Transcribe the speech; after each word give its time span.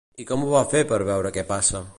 I 0.21 0.25
com 0.29 0.45
ho 0.45 0.47
va 0.53 0.63
fer 0.71 0.81
per 0.93 1.01
veure 1.11 1.35
què 1.37 1.47
passa? 1.55 1.87